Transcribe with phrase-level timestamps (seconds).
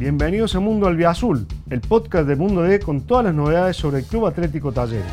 [0.00, 4.06] Bienvenidos a Mundo Albiazul, el podcast de Mundo D con todas las novedades sobre el
[4.06, 5.04] Club Atlético Talleres.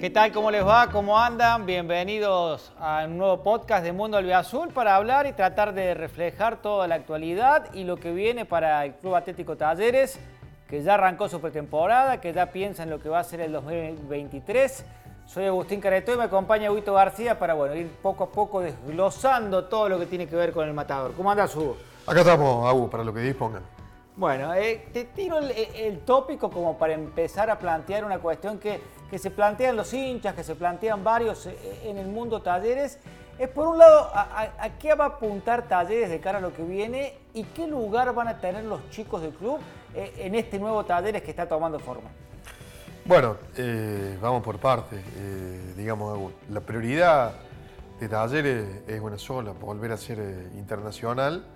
[0.00, 0.32] ¿Qué tal?
[0.32, 0.88] ¿Cómo les va?
[0.90, 1.66] ¿Cómo andan?
[1.66, 6.88] Bienvenidos a un nuevo podcast de Mundo Albiazul para hablar y tratar de reflejar toda
[6.88, 10.18] la actualidad y lo que viene para el Club Atlético Talleres,
[10.70, 13.52] que ya arrancó su pretemporada, que ya piensa en lo que va a ser el
[13.52, 14.86] 2023
[15.26, 19.64] soy Agustín Careto y me acompaña Huito García para bueno, ir poco a poco desglosando
[19.64, 21.12] todo lo que tiene que ver con el matador.
[21.14, 21.76] ¿Cómo andas, Hugo?
[22.06, 23.62] Acá estamos, Agus, para lo que dispongan.
[24.16, 29.18] Bueno, eh, te tiro el, tópico como para empezar a plantear una cuestión que, que,
[29.18, 32.98] se plantean los hinchas, que se plantean varios eh, en el mundo talleres.
[33.38, 36.54] Es por un lado, a, a, qué va a apuntar talleres de cara a lo
[36.54, 39.58] que viene y qué lugar van a tener los chicos del club
[39.94, 42.08] eh, en este nuevo talleres que está tomando forma.
[43.08, 44.98] Bueno, eh, vamos por partes.
[45.16, 47.34] Eh, digamos, la prioridad
[48.00, 51.46] de Talleres es una sola, volver a ser eh, internacional,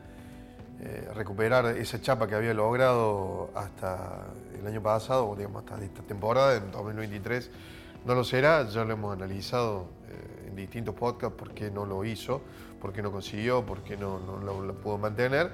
[1.12, 6.70] recuperar esa chapa que había logrado hasta el año pasado, digamos hasta esta temporada, en
[6.70, 7.50] 2023,
[8.06, 9.88] no lo será, ya lo hemos analizado
[10.46, 12.40] en distintos podcasts por qué no lo hizo,
[12.80, 15.50] por qué no consiguió, por qué no, lo, pudo mantener.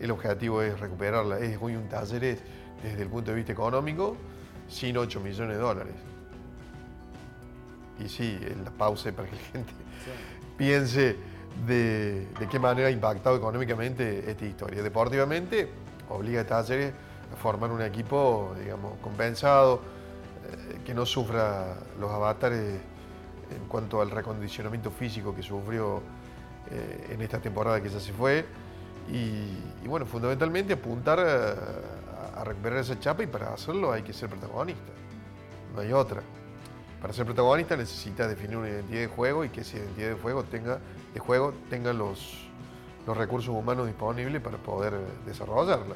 [0.00, 1.38] El objetivo es recuperarla.
[1.40, 2.38] Es hoy un Talleres
[2.82, 4.16] desde el punto de vista económico,
[4.72, 5.94] sin 8 millones de dólares.
[8.02, 9.72] Y sí, la pausa para que la gente
[10.56, 11.16] piense
[11.66, 14.82] de, qué manera ha impactado económicamente esta historia.
[14.82, 15.68] Deportivamente,
[16.08, 16.92] obliga a Talleres
[17.32, 19.80] a formar un equipo, digamos, compensado,
[20.50, 22.80] eh, que no sufra los avatares
[23.54, 26.02] en cuanto al recondicionamiento físico que sufrió
[26.70, 28.44] eh, en esta temporada que ya se fue.
[29.10, 31.54] Y, bueno, fundamentalmente apuntar a,
[32.42, 34.92] a recuperar esa chapa y para hacerlo hay que ser protagonista.
[35.74, 36.22] No hay otra.
[37.00, 40.42] Para ser protagonista necesita definir una identidad de juego y que esa identidad de juego
[40.42, 40.80] tenga,
[41.14, 42.48] de juego tenga los,
[43.06, 44.94] los recursos humanos disponibles para poder
[45.24, 45.94] desarrollarla.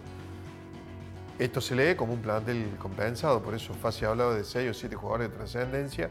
[1.39, 4.75] Esto se lee como un plantel compensado, por eso Fasi ha hablado de 6 o
[4.75, 6.11] 7 jugadores de trascendencia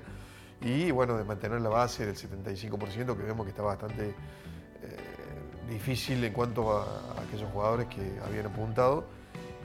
[0.62, 4.14] y bueno, de mantener la base del 75% que vemos que está bastante eh,
[5.70, 9.06] difícil en cuanto a aquellos jugadores que habían apuntado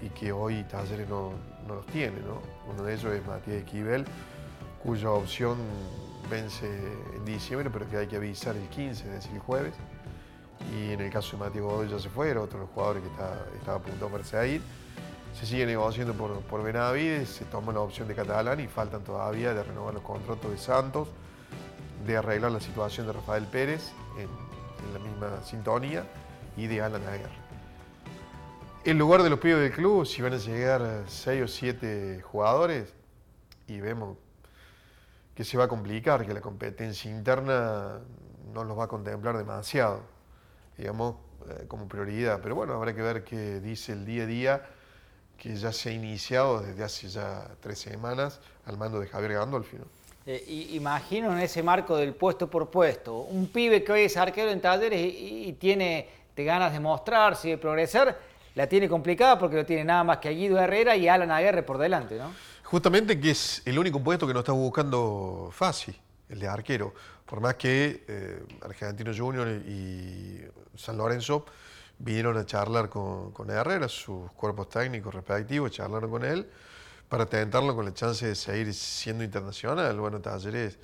[0.03, 1.33] y que hoy Talleres no,
[1.69, 2.17] los tiene.
[2.69, 4.05] Uno de ellos es Matías Esquivel,
[4.83, 5.59] cuya opción
[6.31, 6.67] vence
[7.15, 9.75] en diciembre, pero que hay que avisar el 15, es decir, el jueves.
[10.75, 13.03] Y en el caso de Matías Godoy ya se fue, era otro de los jugadores
[13.03, 14.63] que está, estaba apuntado para ir.
[15.39, 19.55] Se sigue negociando por, por Benavides, se toma la opción de Catalán y faltan todavía
[19.55, 21.09] de renovar los contratos de Santos,
[22.05, 24.29] de arreglar la situación de Rafael Pérez en,
[24.87, 26.05] en la misma sintonía
[26.57, 27.50] y de Alan Aguirre.
[28.83, 32.95] El lugar de los pibes del club, si van a llegar seis o siete jugadores,
[33.67, 34.17] y vemos
[35.35, 38.01] que se va a complicar, que la competencia interna
[38.55, 40.01] no los va a contemplar demasiado,
[40.79, 41.17] digamos,
[41.51, 42.41] eh, como prioridad.
[42.43, 44.67] Pero bueno, habrá que ver qué dice el día a día,
[45.37, 49.77] que ya se ha iniciado desde hace ya tres semanas al mando de Javier Gandolfi.
[50.25, 54.51] Eh, imagino en ese marco del puesto por puesto, un pibe que hoy es arquero
[54.51, 56.09] en talleres y, y tiene
[56.45, 60.29] ganas de mostrarse y de progresar la tiene complicada porque no tiene nada más que
[60.29, 62.33] a Guido Herrera y Alan Aguirre por delante, ¿no?
[62.65, 65.97] Justamente que es el único puesto que no está buscando fácil,
[66.29, 66.95] el de arquero.
[67.27, 70.41] Por más que eh, Argentino Junior y
[70.77, 71.47] San Lorenzo
[71.99, 76.49] vinieron a charlar con, Herrera, sus cuerpos técnicos respectivos, charlaron con él
[77.09, 79.99] para tentarlo con la chance de seguir siendo internacional.
[79.99, 80.79] Bueno, Talleres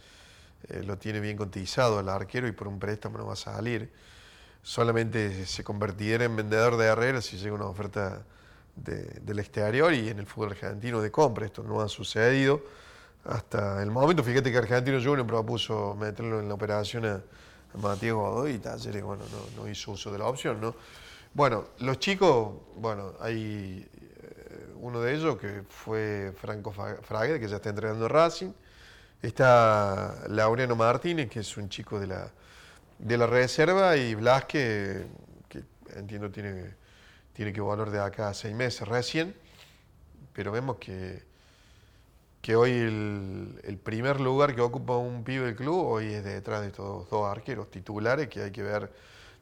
[0.68, 3.90] eh, lo tiene bien cotizado al arquero y por un préstamo no va a salir
[4.66, 8.24] solamente se convertiría en vendedor de Herrera si llega una oferta
[8.74, 11.46] del exterior y en el fútbol argentino de compra.
[11.46, 12.60] Esto no ha sucedido
[13.24, 14.24] hasta el momento.
[14.24, 17.20] Fíjate que Argentino Junior propuso meterlo en la operación a,
[17.80, 19.22] Matías Godoy y Talleres bueno,
[19.56, 20.60] no, hizo uso de la opción.
[20.60, 20.74] ¿no?
[21.32, 27.56] Bueno, los chicos, bueno, hay eh, uno de ellos que fue Franco Frague, que ya
[27.56, 28.50] está entrenando Racing.
[29.22, 32.32] Está Laureano Martínez, que es un chico de la
[32.98, 35.06] de la reserva y Blas que,
[35.94, 36.74] entiendo tiene,
[37.32, 39.34] tiene que volver de acá a seis meses recién,
[40.32, 41.22] pero vemos que,
[42.46, 46.68] que hoy el, primer lugar que ocupa un pibe del club hoy es detrás de
[46.68, 48.92] estos dos arqueros titulares que hay que ver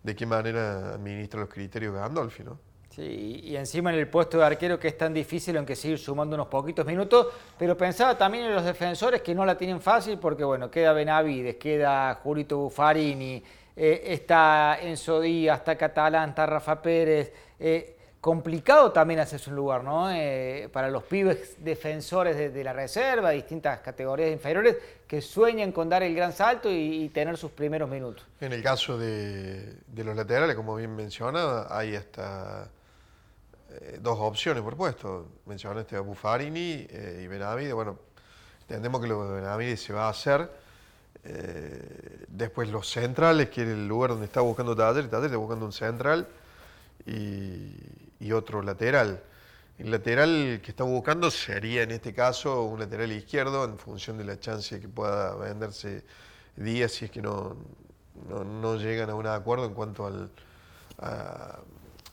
[0.03, 2.59] de qué manera administra los criterios de Gandolfi, ¿no?
[2.95, 6.37] Sí, y encima en el puesto de arquero que es tan difícil, aunque seguir sumando
[6.37, 7.27] unos poquitos minutos,
[7.59, 11.57] pero pensaba también en los defensores que no la tienen fácil porque, bueno, queda Benavides,
[11.57, 13.43] queda Jurito Buffarini,
[13.75, 17.33] eh, está Enzo Díaz, está Catalán, está Rafa Pérez.
[17.59, 20.11] Eh, complicado también hacerse un lugar, ¿no?
[20.11, 26.03] Eh, para los pibes defensores de, la reserva, distintas categorías inferiores, que sueñan con dar
[26.03, 28.25] el gran salto y, tener sus primeros minutos.
[28.41, 32.71] En el caso de, los laterales, como bien menciona, hay hasta
[33.81, 35.29] eh, dos opciones por puesto.
[35.47, 37.73] Mencionaste a Buffarini eh, y Benavide.
[37.73, 37.99] Bueno,
[38.63, 40.51] entendemos que lo de Benavide se va a hacer.
[42.29, 45.73] después los centrales, que es el lugar donde está buscando Taller, Taller está buscando un
[45.73, 46.29] central.
[47.07, 49.23] Y, otro lateral.
[49.79, 54.25] El lateral que está buscando sería en este caso un lateral izquierdo en función de
[54.25, 56.05] la chance que pueda venderse
[56.57, 57.57] Díaz si es que no,
[58.29, 60.31] no, llegan a un acuerdo en cuanto al,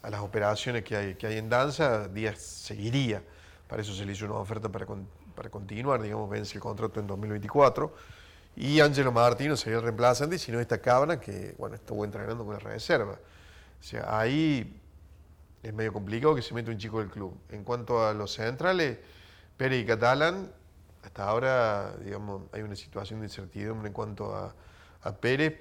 [0.10, 3.24] las operaciones que hay, que hay en danza, Díaz seguiría.
[3.68, 4.86] Para eso se le hizo una oferta para,
[5.36, 7.94] para continuar, digamos, vence el contrato en 2024.
[8.56, 12.44] Y Ángelo Martino sería el reemplazante, y si no está Cabana, que bueno, estuvo entrenando
[12.46, 13.14] con la reserva.
[13.14, 14.80] O sea, ahí
[15.64, 17.38] es medio complicado que se meta un chico del club.
[17.50, 18.98] En cuanto a los centrales,
[19.58, 20.52] Pérez y Catalán,
[21.04, 24.54] hasta ahora, digamos, hay una situación de incertidumbre en cuanto a,
[25.20, 25.60] Pérez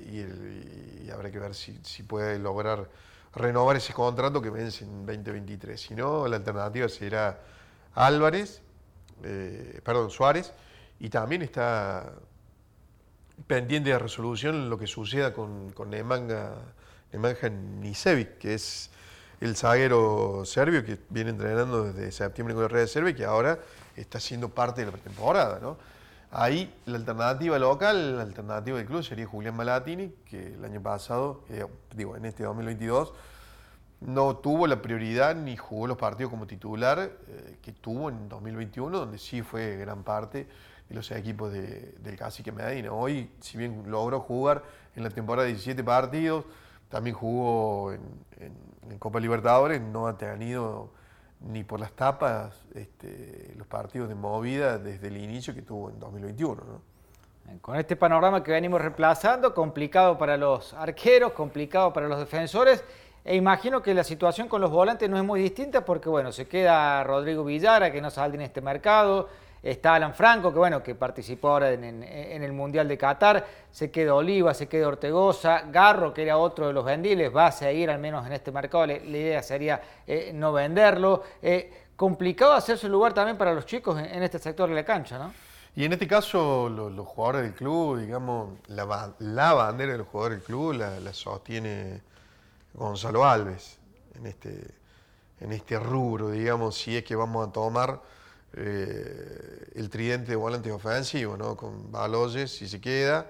[0.00, 2.88] y, habrá que ver si, puede lograr
[3.36, 5.80] renovar ese contrato que vence en 2023.
[5.80, 7.40] Si no, la alternativa será
[7.94, 8.62] Álvarez,
[9.22, 10.52] eh, perdón, Suárez,
[11.00, 12.12] y también está
[13.46, 16.54] pendiente de resolución lo que suceda con, con Nemanja,
[17.12, 18.90] Nemanja Nisevic, que es
[19.40, 23.58] el zaguero serbio que viene entrenando desde septiembre con la de Serbia y que ahora
[23.96, 25.58] está siendo parte de la pretemporada.
[25.60, 25.76] ¿no?
[26.36, 31.44] Ahí la alternativa local, la alternativa del club sería Julián Malatini, que el año pasado,
[31.48, 31.64] eh,
[31.94, 33.14] digo, en este 2022,
[34.00, 38.98] no tuvo la prioridad ni jugó los partidos como titular eh, que tuvo en 2021,
[38.98, 40.48] donde sí fue gran parte
[40.88, 42.90] de los equipos del Cacique Medina.
[42.90, 44.64] Hoy, si bien logró jugar
[44.96, 46.46] en la temporada 17 partidos,
[46.88, 50.90] también jugó en Copa Libertadores no ha tenido
[51.46, 55.98] ni por las tapas este, los partidos de movida desde el inicio que tuvo en
[55.98, 56.62] 2021.
[57.60, 62.82] Con este panorama que venimos reemplazando, complicado para los arqueros, complicado para los defensores,
[63.22, 66.46] e imagino que la situación con los volantes no es muy distinta porque, bueno, se
[66.46, 69.28] queda Rodrigo Villara, que no sale en este mercado,
[69.64, 73.46] Está Alan Franco, que bueno, que participó ahora en, el Mundial de Qatar.
[73.70, 75.62] Se queda Oliva, se queda Ortegoza.
[75.70, 78.86] Garro, que era otro de los vendiles, va a seguir al menos en este mercado.
[78.86, 81.22] La, idea sería eh, no venderlo.
[81.40, 85.32] Eh, complicado hacerse lugar también para los chicos en, este sector de la cancha, ¿no?
[85.74, 90.46] Y en este caso, los jugadores del club, digamos, la, bandera de los jugadores del
[90.46, 92.02] club la, sostiene
[92.74, 93.78] Gonzalo Alves
[94.14, 94.74] en este,
[95.40, 97.98] en este rubro, digamos, si es que vamos a tomar
[98.56, 101.56] eh, el tridente de volantes ofensivos, ¿no?
[101.56, 103.26] con Baloyes, si se queda,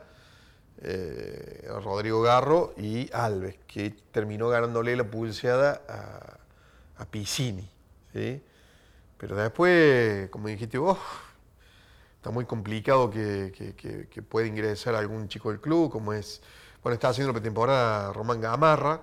[0.82, 7.68] eh, Rodrigo Garro y Alves, que terminó ganándole la pulseada a, a Piscini.
[9.16, 10.98] Pero después, como dijiste vos,
[12.16, 13.52] está muy complicado que,
[14.10, 16.42] que, pueda ingresar algún chico del club, como es,
[16.82, 19.02] bueno, está haciendo la pretemporada Román Gamarra,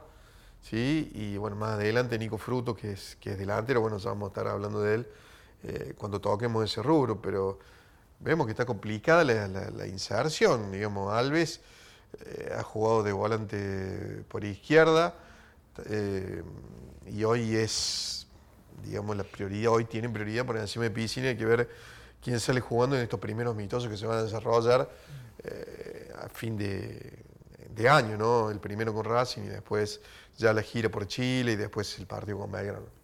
[0.62, 1.12] ¿sí?
[1.16, 4.30] y bueno, más adelante Nico Fruto, que es, que es delantero, bueno, ya vamos a
[4.30, 5.08] estar hablando de él
[5.64, 7.60] eh, cuando toquemos ese rubro, pero
[8.20, 10.72] vemos que está complicada la, inserción.
[10.72, 11.62] Digamos, Alves
[12.26, 15.14] eh, ha jugado de volante por izquierda
[15.86, 16.42] eh,
[17.06, 18.28] y hoy es,
[18.84, 21.70] digamos, la prioridad, hoy tienen prioridad por encima de Piscina, hay que ver
[22.24, 24.90] quién sale jugando en estos primeros mitosos que se van a desarrollar
[26.20, 27.20] a fin de,
[27.70, 28.52] de, año, ¿no?
[28.52, 30.02] El primero con Racing y después
[30.38, 33.01] ya la gira por Chile y después el partido con Belgrano.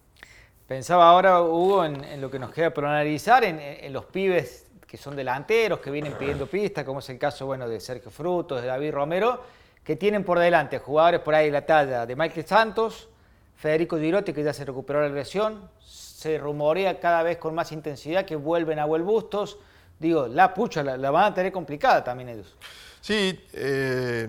[0.68, 5.16] Pensaba ahora, Hugo, en, lo que nos queda por analizar, en, los pibes que son
[5.16, 8.92] delanteros, que vienen pidiendo pista, como es el caso bueno, de Sergio Frutos, de David
[8.92, 9.42] Romero,
[9.82, 13.08] que tienen por delante jugadores por ahí de la talla de Michael Santos,
[13.56, 18.26] Federico Girotti, que ya se recuperó la lesión, se rumorea cada vez con más intensidad
[18.26, 19.56] que vuelven a Huel Bustos.
[19.98, 22.54] Digo, la pucha, la, van a tener complicada también ellos.
[23.00, 24.28] Sí, eh,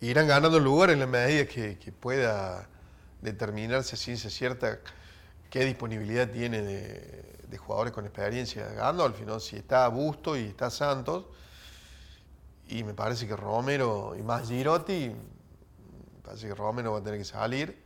[0.00, 2.68] irán ganando lugar en la medida que, que pueda
[3.20, 4.78] determinarse ciencia cierta
[5.52, 9.38] qué disponibilidad tiene de, jugadores con experiencia Gandolf, ¿no?
[9.38, 11.26] si está Busto y está Santos,
[12.68, 17.18] y me parece que Romero y más Girotti, me parece que Romero va a tener
[17.18, 17.84] que salir,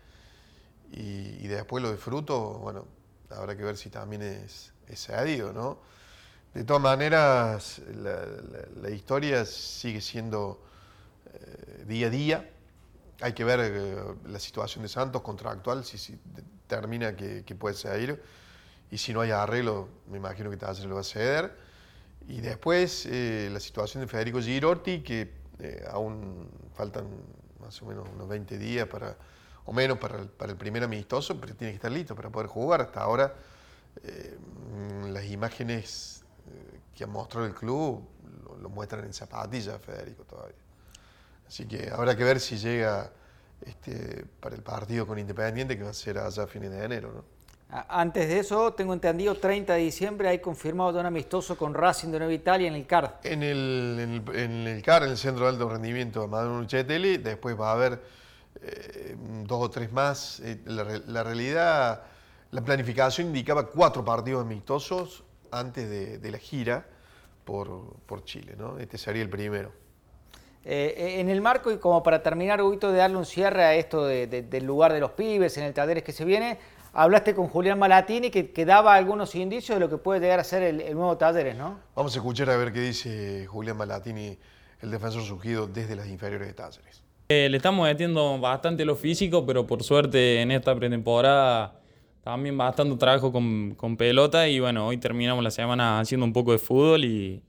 [0.93, 2.87] y, después lo de Fruto, bueno,
[3.31, 5.81] habrá que ver si también es, es cedido, ¿no?
[6.55, 7.83] De todas maneras,
[8.81, 10.63] la, historia sigue siendo
[11.35, 12.51] eh, día a día.
[13.21, 13.97] Hay que ver eh,
[14.27, 16.19] la situación de Santos contractual, si, si
[16.67, 18.23] termina que, puede seguir.
[18.91, 21.57] Y si no hay arreglo, me imagino que se lo va a ceder.
[22.29, 27.07] Y después eh, la situación de Federico Girotti, que eh, aún faltan
[27.61, 29.17] más o menos unos 20 días para
[29.69, 32.81] o menos para el, primer amistoso, pero tiene que estar listo para poder jugar.
[32.83, 33.35] Hasta ahora
[34.03, 34.39] eh,
[35.09, 36.25] las imágenes
[36.95, 38.07] que ha mostrado el club
[38.61, 40.66] lo, muestran en zapatillas, Federico, todavía.
[41.47, 43.11] Así que habrá que ver si llega
[43.65, 47.13] este, para el partido con Independiente, que va a ser allá a fines de enero.
[47.13, 47.37] ¿no?
[47.69, 52.11] Antes de eso, tengo entendido, 30 de diciembre hay confirmado de un amistoso con Racing
[52.11, 53.21] de Nueva Italia en el CAR.
[53.25, 57.59] En el, en el, CAR, en el Centro de Alto Rendimiento de Maduro Chetelli, después
[57.59, 58.01] va a haber
[58.63, 60.41] eh, dos o tres más.
[60.41, 62.05] Eh, la, realidad,
[62.53, 66.87] la planificación indicaba cuatro partidos amistosos antes de, la gira
[67.45, 68.79] por, por, Chile, ¿no?
[68.79, 69.73] Este sería el primero.
[70.69, 74.05] Eh, en el marco, y como para terminar, Huguito, de darle un cierre a esto
[74.05, 76.59] del lugar de los pibes, en el talleres que se viene,
[76.93, 80.45] hablaste con Julián Malatini que, que, daba algunos indicios de lo que puede llegar a
[80.45, 81.79] ser el, nuevo Talleres, ¿no?
[81.95, 84.37] Vamos a escuchar a ver qué dice Julián Malatini,
[84.81, 87.01] el defensor surgido desde las inferiores de Talleres.
[87.29, 91.81] Eh, le estamos metiendo bastante lo físico, pero por suerte en esta pretemporada
[92.25, 96.51] también bastante trabajo con, con, pelota y bueno, hoy terminamos la semana haciendo un poco
[96.51, 97.41] de fútbol y,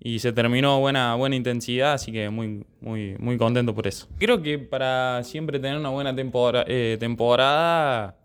[0.00, 4.08] y se terminó buena, buena intensidad, así que muy, muy, muy contento por eso.
[4.18, 8.16] Creo que para siempre tener una buena temporada, eh, temporada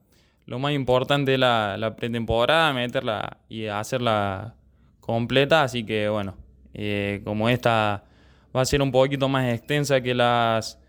[0.45, 4.55] lo más importante es la, la, pretemporada, meterla y hacerla
[4.99, 5.63] completa.
[5.63, 6.35] Así que bueno,
[6.73, 8.03] eh, como esta
[8.55, 10.79] va a ser un poquito más extensa que las,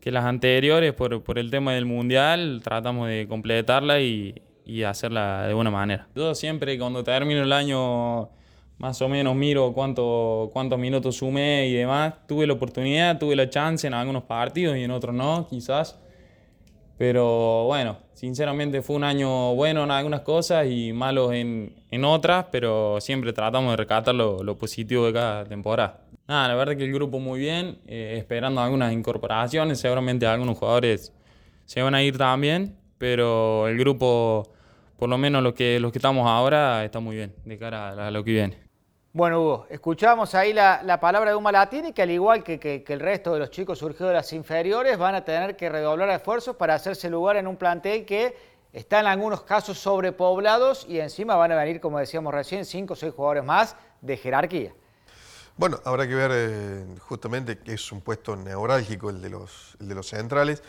[0.00, 4.34] que las anteriores por, por el tema del mundial, tratamos de completarla y,
[4.64, 6.08] y hacerla de buena manera.
[6.16, 8.30] Yo siempre cuando termino el año
[8.78, 12.14] más o menos miro cuánto, cuántos minutos sumé y demás.
[12.26, 15.98] Tuve la oportunidad, tuve la chance en algunos partidos y en otros no, quizás.
[16.98, 22.46] Pero bueno, sinceramente fue un año bueno en algunas cosas y malo en, en otras,
[22.52, 26.00] pero siempre tratamos de rescatar lo, lo, positivo de cada temporada.
[26.28, 31.12] Nada, la verdad que el grupo muy bien, eh, esperando algunas incorporaciones, seguramente algunos jugadores
[31.64, 34.52] se van a ir también, pero el grupo,
[35.02, 38.10] por lo menos los que, los que estamos ahora, está muy bien de cara a
[38.12, 38.56] lo que viene.
[39.12, 43.32] Bueno, Hugo, escuchamos ahí la, palabra de un Malatini, que al igual que, el resto
[43.32, 47.10] de los chicos surgidos de las inferiores, van a tener que redoblar esfuerzos para hacerse
[47.10, 48.36] lugar en un plantel que
[48.72, 52.96] está en algunos casos sobrepoblados y encima van a venir, como decíamos recién, cinco o
[52.96, 54.72] seis jugadores más de jerarquía.
[55.56, 59.96] Bueno, habrá que ver eh, justamente que es un puesto neurálgico el de los, de
[59.96, 60.62] los centrales.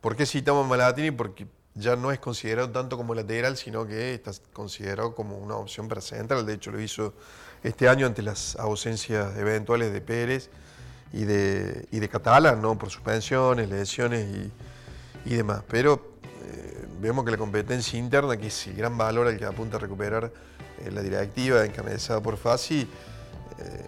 [0.00, 1.10] ¿Por qué citamos a Malatini?
[1.10, 5.88] Porque ya no es considerado tanto como lateral, sino que está considerado como una opción
[5.88, 6.46] para central.
[6.46, 7.14] De hecho, lo hizo
[7.62, 10.50] este año ante las ausencias eventuales de Pérez
[11.12, 12.78] y de, y de Catalán, ¿no?
[12.78, 14.26] por suspensiones, lesiones
[15.24, 15.62] y, demás.
[15.68, 16.12] Pero
[16.44, 19.80] eh, vemos que la competencia interna, que es el gran valor al que apunta a
[19.80, 20.30] recuperar
[20.84, 23.84] eh, la directiva encabezada por Fasi, eh,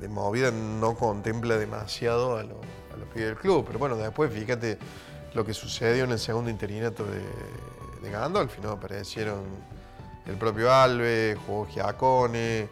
[0.00, 3.64] de movida no contempla demasiado a, a los pies del club.
[3.66, 4.78] Pero bueno, después fíjate
[5.34, 7.20] lo que sucedió en el segundo interinato de,
[8.02, 8.10] de
[8.62, 8.70] ¿no?
[8.70, 9.42] Aparecieron
[10.26, 12.68] el propio Alves, jugó Giacone,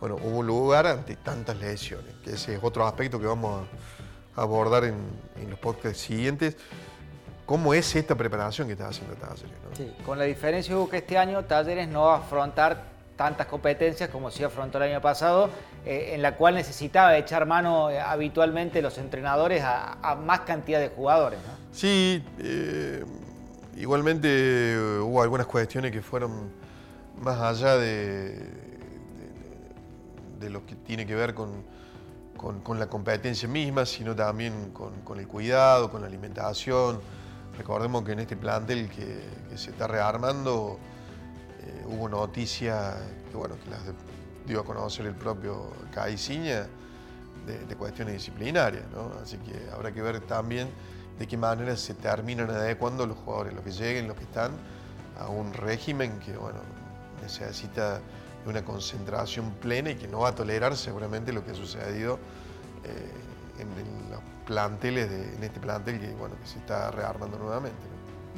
[0.00, 3.66] bueno, hubo lugar ante tantas lesiones, que ese es otro aspecto que vamos
[4.36, 4.96] a abordar en,
[5.48, 6.56] los podcasts siguientes.
[7.46, 9.52] ¿Cómo es esta preparación que está haciendo Talleres?
[9.76, 14.30] Sí, con la diferencia que este año Talleres no va a afrontar tantas competencias como
[14.30, 15.50] sí afrontó el año pasado,
[15.84, 20.88] eh, en la cual necesitaba echar mano eh, habitualmente los entrenadores a, más cantidad de
[20.88, 21.38] jugadores.
[21.72, 23.04] Sí, eh,
[23.76, 26.50] igualmente hubo algunas cuestiones que fueron
[27.20, 28.66] más allá de,
[30.38, 31.64] de lo que tiene que ver con,
[32.78, 37.00] la competencia misma, sino también con, el cuidado, con la alimentación.
[37.56, 40.78] Recordemos que en este plantel que, se está rearmando
[41.66, 42.96] eh, hubo noticias
[43.30, 43.80] que, bueno, las
[44.46, 46.66] dio a conocer el propio Caiciña
[47.46, 48.84] de, de cuestiones disciplinarias,
[49.22, 50.68] Así que habrá que ver también
[51.18, 54.52] de qué manera se terminan adecuando los jugadores, los que lleguen, los que están,
[55.18, 56.58] a un régimen que, bueno,
[57.22, 58.00] necesita
[58.46, 62.18] una concentración plena y que no va a tolerar seguramente lo que ha sucedido
[62.84, 67.78] eh, en, los planteles, de, en este plantel que, bueno, que se está rearmando nuevamente.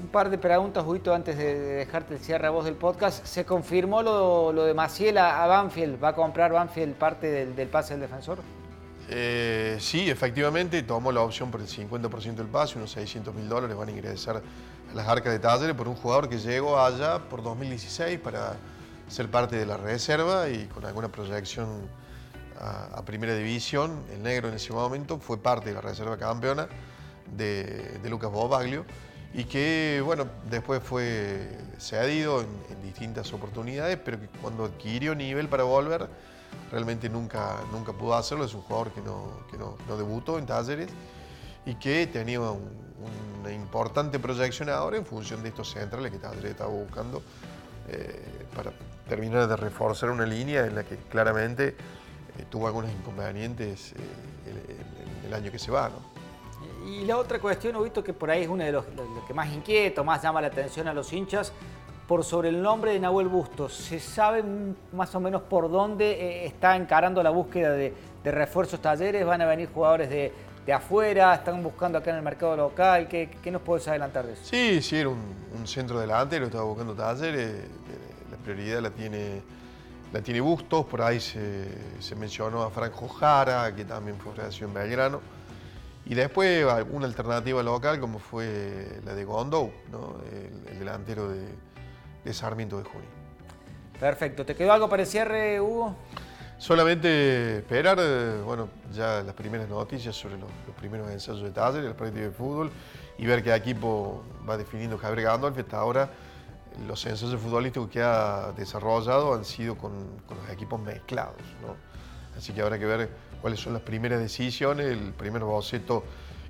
[0.00, 3.26] Un par de preguntas, Huito, antes de dejarte el cierre a voz del podcast.
[3.26, 6.02] ¿Se confirmó lo, de Maciel a, Banfield?
[6.02, 8.38] ¿Va a comprar Banfield parte del, pase del defensor?
[9.10, 13.76] Eh, sí, efectivamente, tomó la opción por el 50% del pase, unos 600 mil dólares
[13.76, 17.42] van a ingresar a las arcas de talleres por un jugador que llegó allá por
[17.42, 18.56] 2016 para
[19.08, 21.88] ser parte de la reserva y con alguna proyección
[22.60, 24.04] a, primera división.
[24.12, 26.68] El negro en ese momento fue parte de la reserva campeona
[27.36, 28.84] de, Lucas Bobaglio
[29.34, 32.48] y que bueno, después fue cedido en,
[32.82, 36.08] distintas oportunidades, pero que cuando adquirió nivel para volver,
[36.72, 38.44] realmente nunca, nunca pudo hacerlo.
[38.44, 40.88] Es un jugador que no, que no, debutó en talleres
[41.64, 42.68] y que tenía un,
[43.40, 47.22] una importante proyección ahora en función de estos centrales que Talleres estaba buscando
[47.88, 48.72] eh, para
[49.08, 51.74] terminar de reforzar una línea en la que claramente eh,
[52.50, 53.92] tuvo algunos inconvenientes
[54.46, 55.88] el, el, año que se va.
[55.88, 56.17] ¿no?
[56.88, 58.84] Y la otra cuestión, he visto que por ahí es uno de los,
[59.26, 61.52] que más inquieto, más llama la atención a los hinchas,
[62.06, 63.74] por sobre el nombre de Nahuel Bustos.
[63.74, 64.42] ¿Se sabe
[64.92, 67.92] más o menos por dónde está encarando la búsqueda de,
[68.24, 69.24] refuerzos talleres?
[69.26, 70.32] ¿Van a venir jugadores de,
[70.72, 73.08] afuera, están buscando acá en el mercado local.
[73.08, 74.44] ¿Qué, nos puedes adelantar de eso?
[74.44, 77.48] Sí, sí, era un, centro delante, lo estaba buscando Talleres.
[77.48, 77.68] Eh,
[78.30, 79.42] la prioridad la tiene,
[80.12, 81.68] la tiene Bustos, por ahí se,
[82.16, 85.37] mencionó a Franco Jara, que también fue en Belgrano.
[86.08, 89.70] Y después una alternativa local como fue la de Gondou,
[90.32, 91.46] el, delantero de,
[92.24, 93.08] de Sarmiento de Junín.
[94.00, 94.46] Perfecto.
[94.46, 95.94] ¿Te quedó algo para el cierre, Hugo?
[96.58, 101.94] Solamente esperar, eh, bueno, ya las primeras noticias sobre los, primeros ensayos de taller, el
[101.94, 102.70] partido de fútbol
[103.16, 105.56] y ver qué equipo va definiendo Javier Gandolf.
[105.56, 106.10] Hasta ahora
[106.88, 109.92] los ensayos futbolísticos que ha desarrollado han sido con,
[110.28, 111.76] los equipos mezclados, ¿no?
[112.38, 113.10] Así que habrá que ver
[113.42, 116.04] cuáles son las primeras decisiones, el primer boceto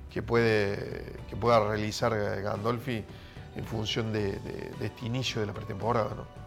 [0.09, 3.03] que, puede, que pueda realizar Gandolfi
[3.55, 6.39] en función de, de este inicio de la pretemporada, ¿no?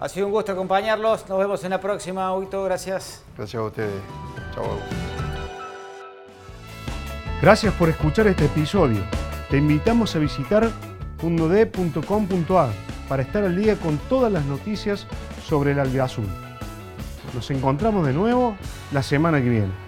[0.00, 1.28] Ha sido un gusto acompañarlos.
[1.28, 2.62] Nos vemos en la próxima, Huito.
[2.64, 3.22] Gracias.
[3.36, 4.02] Gracias a ustedes.
[4.54, 4.78] Chao.
[7.40, 9.00] Gracias por escuchar este episodio.
[9.50, 10.70] Te invitamos a visitar
[11.18, 12.70] fundod.com.ar
[13.08, 15.06] para estar al día con todas las noticias
[15.46, 16.43] sobre el albiazul.
[17.34, 18.56] Nos encontramos de nuevo
[18.92, 19.83] la semana que viene.